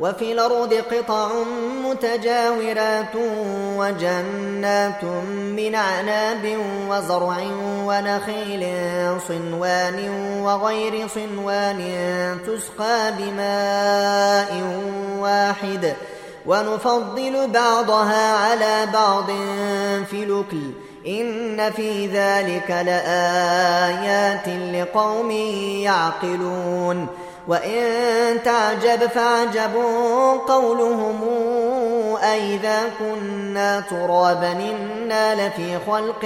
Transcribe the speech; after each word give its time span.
وفي 0.00 0.32
الأرض 0.32 0.74
قطع 0.74 1.28
متجاورات 1.84 3.16
وجنات 3.76 5.04
من 5.34 5.74
أعناب 5.74 6.58
وزرع 6.88 7.36
ونخيل 7.84 8.66
صنوان 9.28 10.10
وغير 10.42 11.08
صنوان 11.08 11.80
تسقى 12.46 13.12
بماء 13.18 14.62
واحد. 15.18 15.94
ونفضل 16.46 17.50
بعضها 17.50 18.36
على 18.36 18.86
بعض 18.92 19.26
في 20.10 20.22
الأكل. 20.24 20.70
إن 21.06 21.70
في 21.70 22.06
ذلك 22.06 22.70
لآيات 22.70 24.48
لقوم 24.48 25.30
يعقلون. 25.80 27.27
وإن 27.48 28.42
تعجب 28.44 29.06
فعجب 29.06 29.74
قولهم 30.48 31.28
أئذا 32.22 32.80
كنا 32.98 33.80
ترابا 33.80 34.52
إنا 34.52 35.48
لفي 35.48 35.78
خلق 35.86 36.24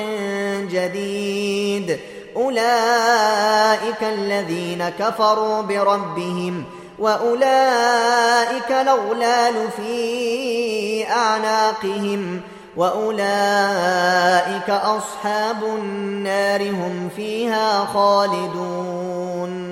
جديد. 0.71 1.99
أولئك 2.37 4.03
الذين 4.03 4.89
كفروا 4.99 5.61
بربهم 5.61 6.65
وأولئك 6.99 8.71
الأغلال 8.71 9.55
في 9.77 11.11
أعناقهم. 11.11 12.41
وأولئك 12.77 14.71
أصحاب 14.71 15.65
النار 15.65 16.71
هم 16.71 17.09
فيها 17.17 17.85
خالدون. 17.85 19.72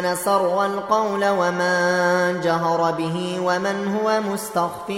من 0.00 0.16
سر 0.16 0.66
القول 0.66 1.28
ومن 1.28 2.40
جهر 2.40 2.90
به 2.90 3.40
ومن 3.44 3.98
هو 4.02 4.20
مستخف 4.20 4.88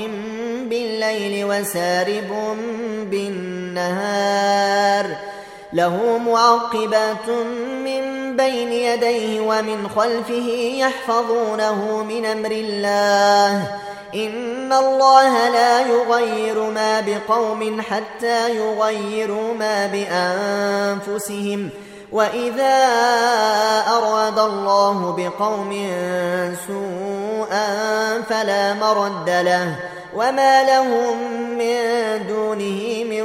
بالليل 0.71 1.45
وسارب 1.45 2.57
بالنهار. 3.11 5.07
له 5.73 6.19
معقبات 6.19 7.29
من 7.85 8.37
بين 8.37 8.73
يديه 8.73 9.41
ومن 9.41 9.89
خلفه 9.97 10.49
يحفظونه 10.79 12.03
من 12.03 12.27
أمر 12.27 12.51
الله. 12.51 13.67
إن 14.15 14.73
الله 14.73 15.49
لا 15.49 15.81
يغير 15.87 16.71
ما 16.71 17.01
بقوم 17.01 17.81
حتى 17.81 18.57
يغيروا 18.57 19.55
ما 19.55 19.87
بأنفسهم. 19.87 21.71
واذا 22.12 22.78
اراد 23.89 24.39
الله 24.39 25.15
بقوم 25.19 25.73
سوءا 26.67 27.67
فلا 28.28 28.75
مرد 28.75 29.31
له 29.31 29.77
وما 30.17 30.62
لهم 30.65 31.17
من 31.59 31.78
دونه 32.28 33.05
من 33.05 33.23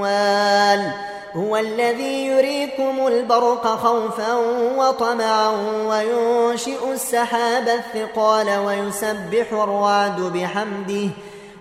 وال 0.00 0.90
هو 1.36 1.56
الذي 1.56 2.26
يريكم 2.26 3.06
البرق 3.06 3.66
خوفا 3.66 4.34
وطمعا 4.76 5.48
وينشئ 5.86 6.92
السحاب 6.92 7.68
الثقال 7.68 8.58
ويسبح 8.58 9.52
الرعد 9.52 10.20
بحمده 10.20 11.08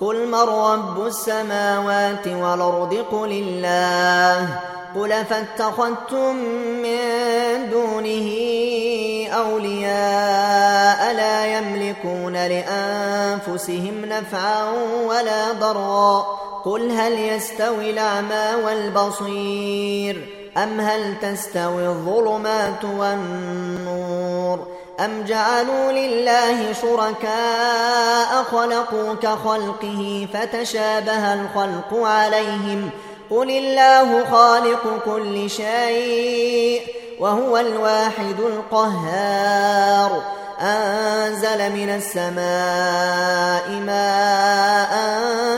قل 0.00 0.26
من 0.26 0.34
رب 0.34 1.06
السماوات 1.06 2.26
والأرض 2.26 2.94
قل 3.12 3.32
الله 3.32 4.60
قل 4.94 5.24
فاتخذتم 5.24 6.36
من 6.82 7.00
دونه 7.70 8.28
أولياء 9.34 11.14
لا 11.14 11.58
يملكون 11.58 12.32
لأنفسهم 12.32 14.04
نفعا 14.04 14.70
ولا 15.06 15.52
ضرا 15.52 16.26
قل 16.64 16.90
هل 16.90 17.12
يستوي 17.12 17.90
الأعمى 17.90 18.64
والبصير 18.64 20.26
أم 20.56 20.80
هل 20.80 21.20
تستوي 21.20 21.86
الظلمات 21.88 22.84
والنور 22.84 24.79
أم 25.04 25.22
جعلوا 25.22 25.92
لله 25.92 26.72
شركاء 26.72 28.42
خلقوا 28.42 29.14
كخلقه 29.14 30.28
فتشابه 30.34 31.34
الخلق 31.34 31.94
عليهم 31.94 32.90
قل 33.30 33.50
الله 33.50 34.24
خالق 34.30 35.02
كل 35.04 35.50
شيء 35.50 36.82
وهو 37.20 37.58
الواحد 37.58 38.40
القهار 38.40 40.22
أنزل 40.60 41.72
من 41.72 41.90
السماء 41.90 43.70
ماء 43.86 44.90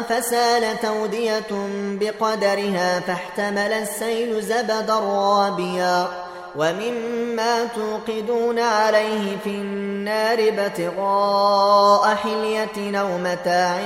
فسال 0.09 0.81
تودية 0.81 1.69
بقدرها 2.01 3.01
فاحتمل 3.01 3.73
السيل 3.73 4.43
زبدا 4.43 4.99
رابيا 4.99 6.09
ومما 6.57 7.65
توقدون 7.65 8.59
عليه 8.59 9.37
في 9.45 9.51
النار 9.51 10.39
ابتغاء 10.39 12.15
حلية 12.15 13.01
أو 13.01 13.19
متاع 13.19 13.81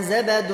زبد 0.00 0.52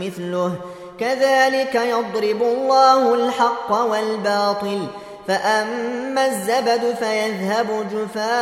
مثله. 0.00 0.54
كذلك 1.00 1.74
يضرب 1.74 2.42
الله 2.42 3.14
الحق 3.14 3.72
والباطل 3.72 4.86
فأما 5.28 6.26
الزبد 6.26 6.94
فيذهب 6.98 7.86
جفاء 7.92 8.32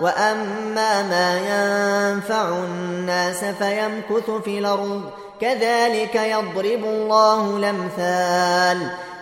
وأما 0.00 1.02
ما 1.02 1.38
ينفع 1.38 2.48
الناس 2.48 3.44
فيمكث 3.44 4.30
في 4.44 4.58
الأرض. 4.58 5.02
كذلك 5.40 6.14
يضرب 6.14 6.84
الله 6.84 7.56
الأمثال. 7.56 8.90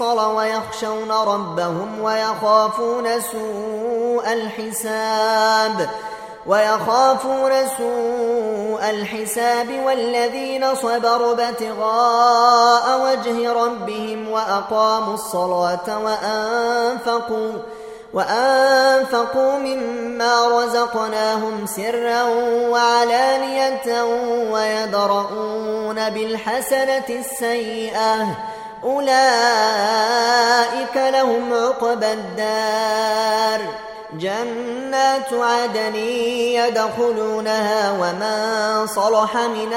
يوصل 0.00 0.36
ويخشون 0.36 1.10
ربهم 1.10 2.00
ويخافون 2.00 3.20
سوء 3.20 4.32
الحساب 4.32 5.88
ويخافون 6.46 7.50
سوء 7.78 8.90
الحساب 8.90 9.68
والذين 9.84 10.74
صبروا 10.74 11.32
ابتغاء 11.32 13.00
وجه 13.04 13.52
ربهم 13.52 14.28
وأقاموا 14.28 15.14
الصلاة 15.14 15.98
وأنفقوا 16.04 17.52
وأنفقوا 18.14 19.58
مما 19.58 20.48
رزقناهم 20.48 21.66
سرا 21.66 22.22
وعلانية 22.68 24.04
ويدرؤون 24.52 26.10
بالحسنة 26.10 27.08
السيئة 27.08 28.49
أولئك 28.84 30.36
لهم 30.96 31.54
عقبى 31.54 32.12
الدار. 32.12 33.60
جنات 34.18 35.32
عدن 35.32 35.94
يدخلونها 35.94 37.92
ومن 37.92 38.86
صلح 38.86 39.36
من 39.36 39.72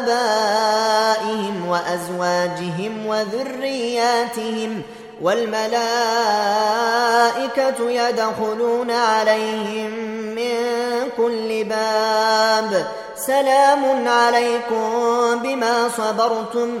آبائهم 0.00 1.68
وأزواجهم 1.68 3.06
وذرياتهم 3.06 4.82
والملائكة 5.22 5.78
يدخلون 7.90 8.90
عليهم 8.90 9.90
من 10.34 10.58
كل 11.16 11.64
باب. 11.64 12.86
سلام 13.16 14.08
عليكم 14.08 15.38
بما 15.42 15.88
صبرتم 15.96 16.80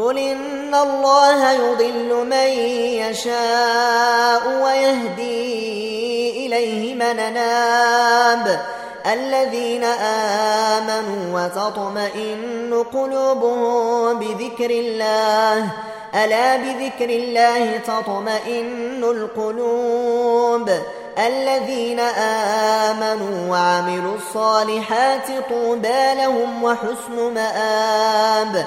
قل 0.00 0.18
إن 0.18 0.74
الله 0.74 1.50
يضل 1.52 2.26
من 2.26 2.48
يشاء 3.04 4.42
ويهدي 4.62 6.46
إليه 6.46 6.94
من 6.94 7.34
ناب 7.34 8.60
الذين 9.06 9.84
آمنوا 9.84 11.40
وتطمئن 11.40 12.84
قلوبهم 12.92 14.18
بذكر 14.18 14.70
الله 14.70 15.68
ألا 16.14 16.56
بذكر 16.56 17.10
الله 17.10 17.76
تطمئن 17.76 19.04
القلوب 19.04 20.70
الذين 21.18 22.00
آمنوا 22.90 23.50
وعملوا 23.50 24.14
الصالحات 24.14 25.26
طوبى 25.50 26.14
لهم 26.14 26.64
وحسن 26.64 27.34
مآب 27.34 28.66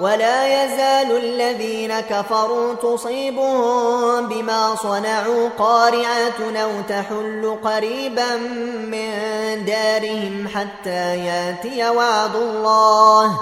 ولا 0.00 0.64
يزال 0.64 1.16
الذين 1.16 2.00
كفروا 2.00 2.74
تصيبهم 2.74 4.28
بما 4.28 4.74
صنعوا 4.74 5.48
قارعة 5.58 6.56
أو 6.56 6.70
تحل 6.88 7.58
قريبا 7.64 8.36
من 8.86 9.10
دارهم 9.64 10.48
حتى 10.54 11.16
يأتي 11.16 11.90
وعد 11.90 12.36
الله. 12.36 13.40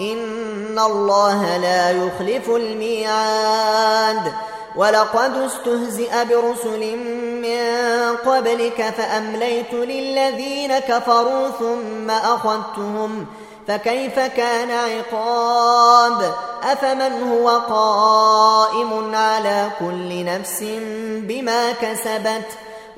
إن 0.00 0.78
الله 0.78 1.56
لا 1.56 1.90
يخلف 1.90 2.50
الميعاد. 2.50 4.32
ولقد 4.76 5.36
استهزئ 5.36 6.24
برسل 6.24 6.96
من 7.42 7.66
قبلك 8.16 8.94
فأمليت 8.98 9.72
للذين 9.72 10.78
كفروا 10.78 11.48
ثم 11.48 12.10
أخذتهم 12.10 13.26
فكيف 13.70 14.18
كان 14.18 14.70
عقاب؟ 14.70 16.34
أفمن 16.62 17.22
هو 17.32 17.48
قائم 17.48 19.14
على 19.14 19.70
كل 19.78 20.24
نفس 20.24 20.64
بما 21.28 21.72
كسبت؟ 21.72 22.46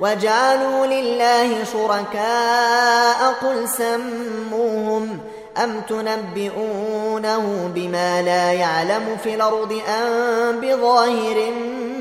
وجعلوا 0.01 0.87
لله 0.87 1.65
شركاء 1.65 3.35
قل 3.43 3.69
سموهم 3.69 5.19
أم 5.65 5.81
تنبئونه 5.81 7.71
بما 7.75 8.23
لا 8.23 8.53
يعلم 8.53 9.17
في 9.23 9.35
الأرض 9.35 9.81
أم 9.89 10.61
بظاهر 10.61 11.51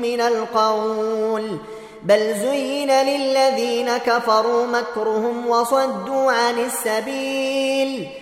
من 0.02 0.20
القول؟ 0.20 1.58
بل 2.02 2.34
زين 2.34 2.90
للذين 2.90 3.96
كفروا 3.96 4.66
مكرهم 4.66 5.48
وصدوا 5.48 6.32
عن 6.32 6.58
السبيل. 6.58 8.21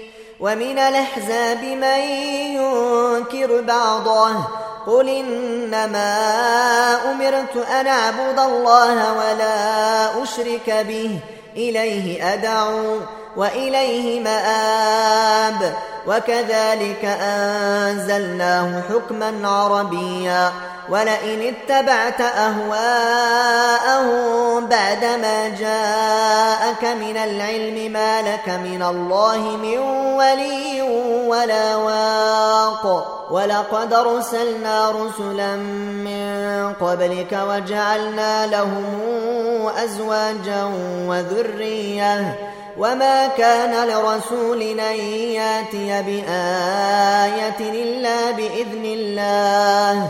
ومن 0.41 0.79
الأحزاب 0.79 1.63
من 1.63 1.99
ينكر 2.55 3.61
بعضه 3.61 4.33
قل 4.87 5.09
إنما 5.09 6.17
أمرت 7.11 7.67
أن 7.71 7.87
أعبد 7.87 8.39
الله 8.39 9.13
ولا 9.13 10.23
أشرك 10.23 10.69
به 10.87 11.19
إليه 11.55 12.33
أدعو 12.33 12.99
وإليه 13.37 14.19
مآب 14.19 15.73
وكذلك 16.07 17.05
أنزلناه 17.05 18.81
حكما 18.89 19.49
عربيا 19.49 20.51
ولئن 20.91 21.53
اتبعت 21.53 22.21
أهواءهم 22.21 22.91
بعدما 24.65 25.47
جاءك 25.47 26.83
من 26.83 27.17
العلم 27.17 27.91
ما 27.91 28.21
لك 28.21 28.49
من 28.49 28.83
الله 28.83 29.37
من 29.37 29.77
ولي 30.17 30.81
ولا 31.27 31.75
واق. 31.75 33.07
ولقد 33.31 33.93
أرسلنا 33.93 34.91
رسلا 34.91 35.55
من 35.55 36.73
قبلك 36.81 37.39
وجعلنا 37.49 38.47
لهم 38.47 38.85
أزواجا 39.83 40.69
وذرية. 41.07 42.39
وما 42.77 43.27
كان 43.27 43.87
لرسول 43.87 44.61
أن 44.61 44.95
يأتي 45.39 46.01
بآية 46.01 47.59
إلا 47.59 48.31
بإذن 48.31 48.85
الله. 48.85 50.09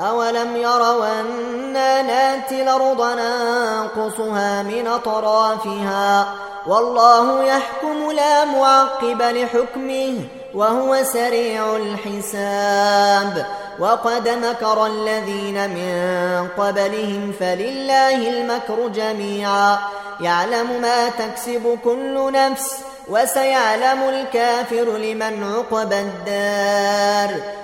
أولم 0.00 0.56
يروا 0.56 1.20
أنا 1.20 2.02
ناتي 2.02 2.62
الأرض 2.62 3.02
ننقصها 3.02 4.62
من 4.62 4.86
أطرافها 4.86 6.26
والله 6.66 7.44
يحكم 7.44 8.10
لا 8.12 8.44
معقب 8.44 9.22
لحكمه 9.22 10.14
وهو 10.54 11.04
سريع 11.04 11.76
الحساب 11.76 13.46
وقد 13.78 14.28
مكر 14.28 14.86
الذين 14.86 15.70
من 15.70 16.48
قبلهم 16.58 17.32
فلله 17.40 18.28
المكر 18.28 18.88
جميعا 18.88 19.78
يعلم 20.20 20.80
ما 20.82 21.08
تكسب 21.08 21.78
كل 21.84 22.32
نفس 22.32 22.74
وسيعلم 23.08 24.08
الكافر 24.08 24.96
لمن 24.96 25.54
عقب 25.54 25.92
الدار 25.92 27.63